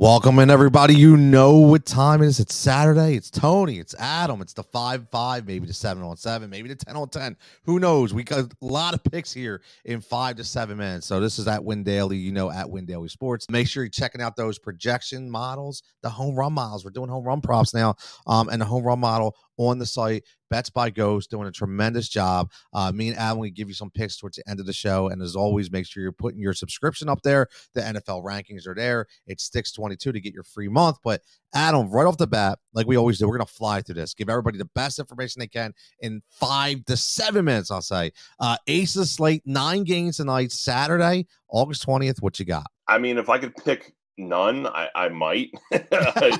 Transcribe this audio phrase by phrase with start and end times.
[0.00, 0.94] Welcome in, everybody.
[0.94, 2.40] You know what time it is.
[2.40, 3.16] It's Saturday.
[3.16, 3.78] It's Tony.
[3.78, 4.40] It's Adam.
[4.40, 7.36] It's the 5 5, maybe the 7 on 7, maybe the 10 on 10.
[7.64, 8.14] Who knows?
[8.14, 11.06] We got a lot of picks here in five to seven minutes.
[11.06, 13.44] So, this is at Win Daily, you know, at Win Daily Sports.
[13.50, 16.82] Make sure you're checking out those projection models, the home run models.
[16.82, 17.96] We're doing home run props now,
[18.26, 20.24] um, and the home run model on the site.
[20.50, 22.50] Bets by Ghost doing a tremendous job.
[22.72, 25.08] Uh, me and Adam, we give you some picks towards the end of the show.
[25.08, 27.46] And as always, make sure you're putting your subscription up there.
[27.74, 29.06] The NFL rankings are there.
[29.26, 30.98] It's sticks 22 to get your free month.
[31.02, 31.22] But
[31.54, 34.28] Adam, right off the bat, like we always do, we're to fly through this, give
[34.28, 38.12] everybody the best information they can in five to seven minutes, I'll say.
[38.38, 42.20] Uh, Aces slate, nine games tonight, Saturday, August 20th.
[42.20, 42.66] What you got?
[42.86, 45.50] I mean, if I could pick none i, I might.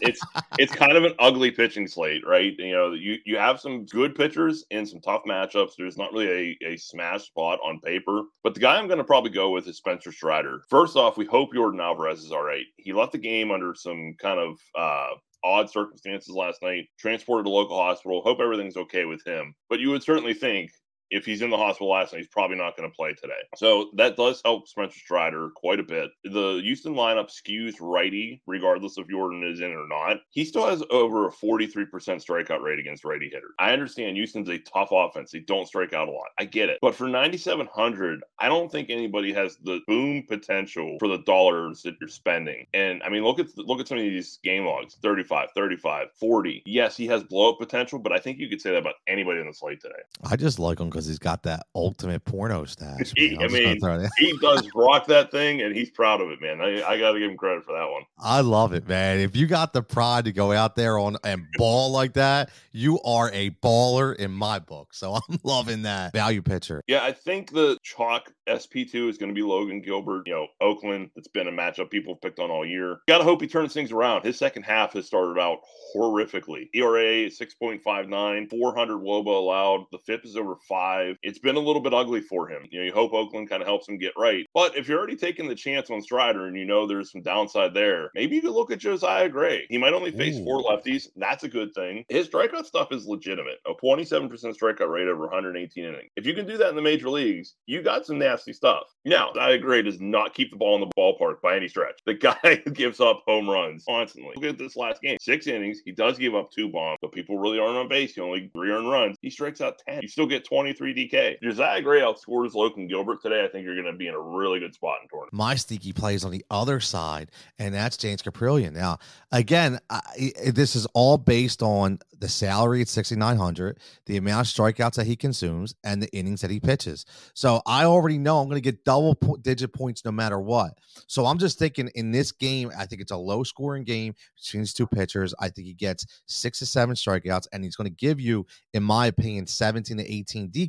[0.00, 0.20] It's
[0.58, 2.54] it's kind of an ugly pitching slate right?
[2.58, 5.72] You know you you have some good pitchers in some tough matchups.
[5.76, 8.22] There's not really a, a smash spot on paper.
[8.42, 10.62] But the guy i'm going to probably go with is spencer strider.
[10.68, 12.66] First off we hope Yordan Alvarez is all right.
[12.76, 17.50] He left the game under some kind of uh odd circumstances last night transported to
[17.50, 18.22] local hospital.
[18.22, 19.54] Hope everything's okay with him.
[19.68, 20.70] But you would certainly think
[21.10, 23.34] if he's in the hospital last night, he's probably not going to play today.
[23.56, 26.10] So that does help Spencer Strider quite a bit.
[26.24, 30.18] The Houston lineup skews righty, regardless if Jordan is in or not.
[30.30, 33.52] He still has over a 43% strikeout rate against righty hitters.
[33.58, 35.30] I understand Houston's a tough offense.
[35.32, 36.28] They don't strike out a lot.
[36.38, 36.78] I get it.
[36.80, 41.96] But for 9,700, I don't think anybody has the boom potential for the dollars that
[42.00, 42.66] you're spending.
[42.74, 46.62] And I mean, look at look at some of these game logs 35, 35, 40.
[46.66, 49.40] Yes, he has blow up potential, but I think you could say that about anybody
[49.40, 49.94] in the slate today.
[50.24, 53.12] I just like him because he's got that ultimate porno stash.
[53.16, 53.78] He, I mean,
[54.18, 56.60] he does rock that thing, and he's proud of it, man.
[56.60, 58.02] I, I got to give him credit for that one.
[58.18, 59.20] I love it, man.
[59.20, 63.00] If you got the pride to go out there on and ball like that, you
[63.02, 64.92] are a baller in my book.
[64.92, 66.82] So I'm loving that value pitcher.
[66.88, 70.26] Yeah, I think the chalk SP2 is going to be Logan Gilbert.
[70.26, 72.98] You know, Oakland, it's been a matchup people have picked on all year.
[73.06, 74.24] Got to hope he turns things around.
[74.24, 75.58] His second half has started out
[75.94, 76.68] horrifically.
[76.74, 79.86] ERA 6.59, 400 Woba allowed.
[79.92, 81.16] The FIP is over five five.
[81.22, 82.62] It's been a little bit ugly for him.
[82.70, 84.46] You know, you hope Oakland kind of helps him get right.
[84.54, 87.74] But if you're already taking the chance on Strider and you know there's some downside
[87.74, 89.66] there, maybe you could look at Josiah Gray.
[89.68, 90.44] He might only face Ooh.
[90.44, 91.08] four lefties.
[91.16, 92.04] That's a good thing.
[92.08, 93.58] His strikeout stuff is legitimate.
[93.66, 96.10] A 27% strikeout rate over 118 innings.
[96.16, 98.84] If you can do that in the major leagues, you got some nasty stuff.
[99.04, 102.00] Now, Josiah Gray does not keep the ball in the ballpark by any stretch.
[102.06, 104.32] The guy gives up home runs constantly.
[104.36, 105.16] Look at this last game.
[105.20, 105.80] Six innings.
[105.84, 108.14] He does give up two bombs, but people really aren't on base.
[108.14, 109.16] He only three earned runs.
[109.22, 110.00] He strikes out 10.
[110.02, 110.44] You still get
[110.78, 111.42] 23 DK.
[111.42, 113.44] Josiah Gray outscores Logan Gilbert today.
[113.44, 115.32] I think you're going to be in a really good spot in tournament.
[115.32, 118.72] My sneaky plays on the other side, and that's James Kaprielian.
[118.72, 118.98] Now,
[119.32, 124.94] again, I, this is all based on the salary at 6,900, the amount of strikeouts
[124.94, 127.04] that he consumes, and the innings that he pitches.
[127.34, 130.78] So I already know I'm going to get double digit points no matter what.
[131.06, 134.62] So I'm just thinking in this game, I think it's a low scoring game between
[134.62, 135.34] these two pitchers.
[135.40, 138.82] I think he gets six to seven strikeouts, and he's going to give you, in
[138.82, 140.67] my opinion, 17 to 18 DK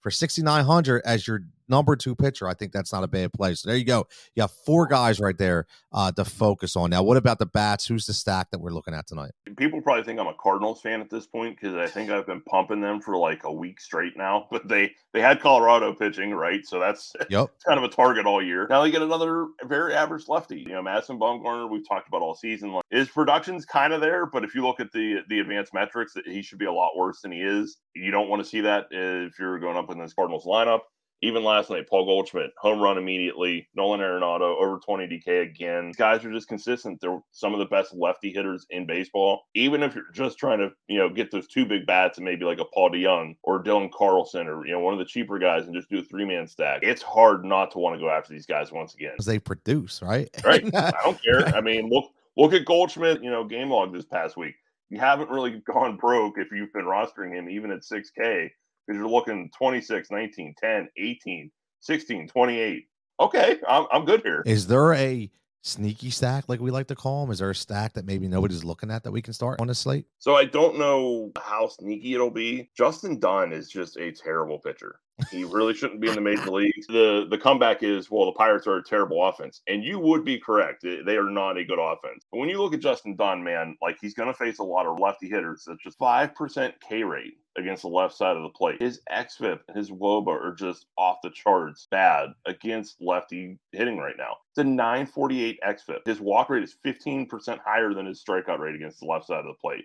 [0.00, 2.48] for 6,900 as your number two pitcher.
[2.48, 3.54] I think that's not a bad play.
[3.54, 4.06] So there you go.
[4.34, 6.90] You have four guys right there uh, to focus on.
[6.90, 7.86] Now, what about the bats?
[7.86, 9.32] Who's the stack that we're looking at tonight?
[9.56, 12.42] People probably think I'm a Cardinals fan at this point because I think I've been
[12.42, 14.48] pumping them for like a week straight now.
[14.56, 16.64] But they they had Colorado pitching, right?
[16.64, 17.50] So that's yep.
[17.66, 18.66] kind of a target all year.
[18.70, 20.60] Now they get another very average lefty.
[20.60, 22.72] You know, Madison Bumgarner, we've talked about all season.
[22.72, 26.14] Like, his production's kind of there, but if you look at the the advanced metrics,
[26.24, 27.76] he should be a lot worse than he is.
[27.94, 30.80] You don't want to see that if you're going up in this Cardinals lineup.
[31.22, 33.68] Even last night, Paul Goldschmidt, home run immediately.
[33.74, 35.86] Nolan Arenado, over 20 DK again.
[35.86, 37.00] These guys are just consistent.
[37.00, 39.44] They're some of the best lefty hitters in baseball.
[39.54, 42.44] Even if you're just trying to, you know, get those two big bats and maybe
[42.44, 45.64] like a Paul DeJong or Dylan Carlson or, you know, one of the cheaper guys
[45.64, 48.32] and just do a three man stack, it's hard not to want to go after
[48.32, 49.12] these guys once again.
[49.12, 50.28] Because they produce, right?
[50.46, 50.62] Right.
[50.76, 51.44] I don't care.
[51.56, 54.54] I mean, look, look at Goldschmidt, you know, game log this past week.
[54.90, 58.50] You haven't really gone broke if you've been rostering him even at 6K
[58.86, 62.84] because you're looking 26, 19, 10, 18, 16, 28.
[63.18, 64.42] Okay, I'm, I'm good here.
[64.44, 65.30] Is there a
[65.62, 67.32] sneaky stack, like we like to call them?
[67.32, 69.74] Is there a stack that maybe nobody's looking at that we can start on the
[69.74, 70.06] slate?
[70.18, 72.70] So I don't know how sneaky it'll be.
[72.76, 75.00] Justin Dunn is just a terrible pitcher.
[75.30, 76.86] He really shouldn't be in the major leagues.
[76.88, 79.62] The the comeback is, well, the Pirates are a terrible offense.
[79.66, 80.82] And you would be correct.
[80.82, 82.26] They are not a good offense.
[82.30, 84.86] But when you look at Justin Dunn, man, like he's going to face a lot
[84.86, 85.64] of lefty hitters.
[85.66, 88.80] That's just 5% K rate against the left side of the plate.
[88.80, 94.16] His xFIP and his WOBA are just off the charts bad against lefty hitting right
[94.18, 94.36] now.
[94.52, 96.06] It's a 948 xFIP.
[96.06, 99.46] His walk rate is 15% higher than his strikeout rate against the left side of
[99.46, 99.84] the plate.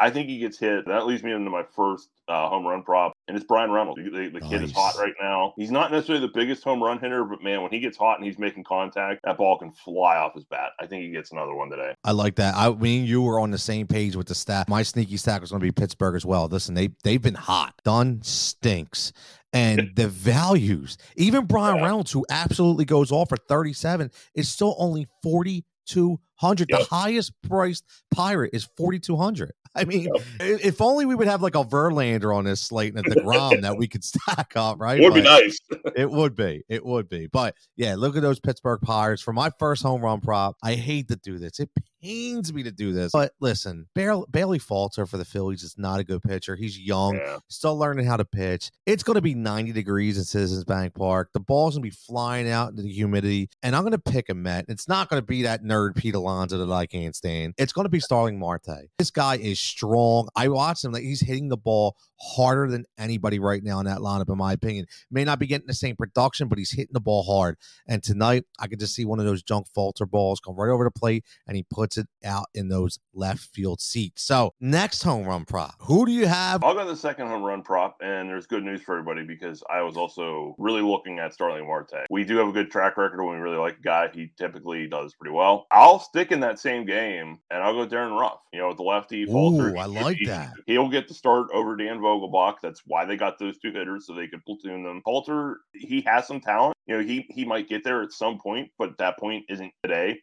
[0.00, 0.86] I think he gets hit.
[0.86, 3.12] That leads me into my first uh, home run prop.
[3.28, 4.00] And it's Bryan Reynolds.
[4.02, 4.50] The, the, nice.
[4.50, 5.52] kid is hot right now.
[5.56, 8.26] He's not necessarily the biggest home run hitter, but man, when he gets hot and
[8.26, 10.70] he's making contact, that ball can fly off his bat.
[10.80, 11.94] I think he gets another one today.
[12.04, 12.54] I like that.
[12.56, 14.66] I mean, you were on the same page with the stat.
[14.66, 16.48] My sneaky stack was going to be Pittsburgh as well.
[16.48, 17.74] Listen, they they've been hot.
[17.84, 19.12] Dunn stinks
[19.52, 20.96] and the values.
[21.16, 26.66] Even Bryan Reynolds, who absolutely goes off for 37, is still only 4,200.
[26.70, 26.78] Yep.
[26.78, 29.52] The highest priced pirate is 4,200.
[29.78, 30.24] I mean, yep.
[30.40, 33.76] if only we would have like a Verlander on this slate and a DeGrom that
[33.76, 34.98] we could stack up, right?
[34.98, 35.58] It would but be nice.
[35.96, 36.64] it would be.
[36.68, 37.28] It would be.
[37.28, 39.22] But yeah, look at those Pittsburgh Pirates.
[39.22, 41.60] For my first home run prop, I hate to do this.
[41.60, 41.70] It
[42.02, 43.12] pains me to do this.
[43.12, 46.56] But listen, Bailey Falter for the Phillies is not a good pitcher.
[46.56, 47.38] He's young, yeah.
[47.48, 48.70] still learning how to pitch.
[48.86, 51.30] It's going to be 90 degrees in Citizens Bank Park.
[51.32, 54.28] The ball's going to be flying out into the humidity, and I'm going to pick
[54.28, 54.66] a Met.
[54.68, 57.54] It's not going to be that nerd Pete Alonso that I can't stand.
[57.58, 58.88] It's going to be Starling Marte.
[58.98, 60.28] This guy is strong.
[60.36, 63.98] I watched him; like he's hitting the ball harder than anybody right now in that
[63.98, 64.86] lineup, in my opinion.
[65.10, 67.56] May not be getting the same production, but he's hitting the ball hard.
[67.86, 70.84] And tonight, I could just see one of those junk Falter balls come right over
[70.84, 74.22] the plate, and he puts it out in those left field seats.
[74.22, 76.62] So, next home run prop, who do you have?
[76.62, 79.62] I'll go to the second home run prop, and there's good news for everybody because
[79.70, 82.06] I was also really looking at Starling Marte.
[82.10, 84.10] We do have a good track record when we really like a guy.
[84.12, 85.66] He typically does pretty well.
[85.70, 88.38] I'll stick in that same game, and I'll go Darin Ruf.
[88.52, 89.76] You know, with the lefty, Falter.
[89.76, 90.52] I like he, that.
[90.66, 92.56] He'll get the start over Dan Vogelbach.
[92.62, 95.02] That's why they got those two hitters so they could platoon them.
[95.04, 96.74] Falter, he has some talent.
[96.86, 100.20] You know, he he might get there at some point, but that point isn't today.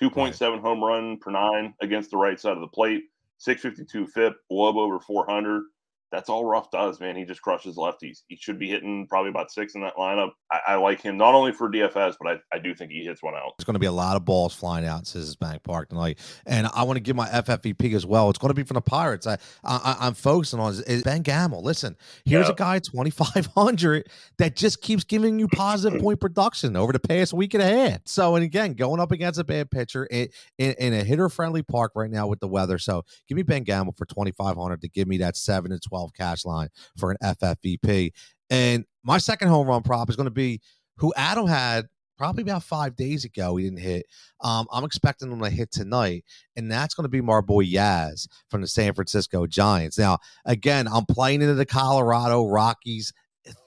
[0.00, 0.60] 2.7 right.
[0.60, 3.04] home run per nine against the right side of the plate,
[3.38, 5.62] 652 FIP, low over 400
[6.10, 7.16] that's all Ruf does, man.
[7.16, 8.22] He just crushes lefties.
[8.28, 10.30] He should be hitting probably about six in that lineup.
[10.50, 13.22] I, I like him not only for DFS, but I, I do think he hits
[13.22, 13.52] one out.
[13.58, 16.18] It's going to be a lot of balls flying out in Citizens Bank Park tonight,
[16.46, 18.28] and I want to give my FFVP as well.
[18.30, 19.26] It's going to be from the Pirates.
[19.26, 21.62] I, I am focusing on is, Ben Gamel.
[21.62, 22.52] Listen, here's yeah.
[22.52, 24.08] a guy 2500
[24.38, 28.00] that just keeps giving you positive point production over the past week and a half.
[28.06, 30.28] So, and again, going up against a bad pitcher in,
[30.58, 32.78] in, in a hitter friendly park right now with the weather.
[32.78, 36.12] So, give me Ben Gamel for 2500 to give me that seven to 12 12
[36.14, 36.68] cash line
[36.98, 38.12] for an FFVP.
[38.48, 40.60] And my second home run prop is going to be
[40.96, 41.86] who Adam had
[42.18, 43.56] probably about five days ago.
[43.56, 44.06] He didn't hit.
[44.42, 46.24] Um, I'm expecting him to hit tonight,
[46.56, 49.98] and that's going to be my boy Yaz from the San Francisco Giants.
[49.98, 53.12] Now, again, I'm playing into the Colorado Rockies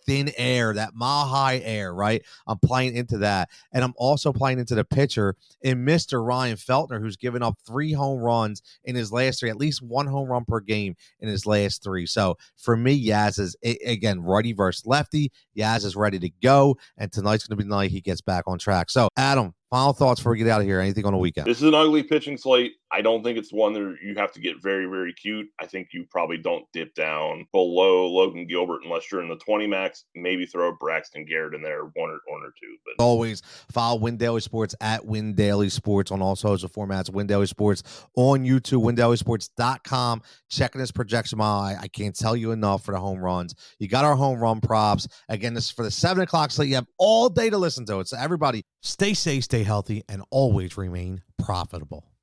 [0.05, 2.23] thin air, that mile high air, right?
[2.47, 3.49] I'm playing into that.
[3.71, 6.25] And I'm also playing into the pitcher in Mr.
[6.25, 10.07] Ryan Feltner, who's given up three home runs in his last three, at least one
[10.07, 12.05] home run per game in his last three.
[12.05, 13.55] So for me, Yaz is,
[13.85, 15.31] again, righty versus lefty.
[15.57, 16.77] Yaz is ready to go.
[16.97, 18.89] And tonight's going to be the night he gets back on track.
[18.89, 20.79] So, Adam, final thoughts before we get out of here.
[20.79, 21.47] Anything on the weekend?
[21.47, 22.73] This is an ugly pitching slate.
[22.91, 25.47] I don't think it's one that you have to get very, very cute.
[25.59, 29.67] I think you probably don't dip down below Logan Gilbert unless you're in the 20
[29.67, 29.92] max.
[30.15, 32.75] Maybe throw Braxton Garrett in there, one or one or two.
[32.85, 33.41] But always
[33.71, 37.11] follow Win Daily Sports at Win Daily Sports on all social formats.
[37.11, 37.83] Win Daily Sports
[38.15, 40.21] on YouTube, WinDailySports.com.
[40.49, 41.41] Checking this projection.
[41.41, 43.55] I, I can't tell you enough for the home runs.
[43.79, 45.07] You got our home run props.
[45.29, 46.69] Again, this is for the seven o'clock slate.
[46.69, 48.07] You have all day to listen to it.
[48.07, 52.05] So everybody, stay safe, stay healthy, and always remain profitable.